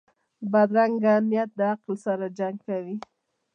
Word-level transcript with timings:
بدرنګه 0.51 1.13
نیت 1.29 1.51
له 1.59 1.65
عقل 1.73 1.95
سره 2.05 2.25
جنګ 2.37 2.57
کوي 2.67 2.95